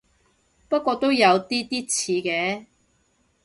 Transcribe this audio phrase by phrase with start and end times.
[0.67, 2.65] 不過都有啲啲似嘅